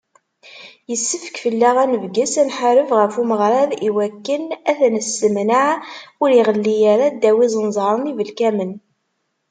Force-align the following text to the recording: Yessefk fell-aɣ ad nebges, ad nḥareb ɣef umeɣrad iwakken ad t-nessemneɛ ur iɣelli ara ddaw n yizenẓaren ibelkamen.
Yessefk 0.89 1.35
fell-aɣ 1.43 1.75
ad 1.83 1.89
nebges, 1.91 2.33
ad 2.41 2.45
nḥareb 2.49 2.89
ɣef 2.99 3.13
umeɣrad 3.21 3.71
iwakken 3.87 4.43
ad 4.69 4.75
t-nessemneɛ 4.79 5.65
ur 6.21 6.29
iɣelli 6.39 6.77
ara 6.93 7.07
ddaw 7.15 7.37
n 7.39 7.41
yizenẓaren 7.43 8.11
ibelkamen. 8.11 8.71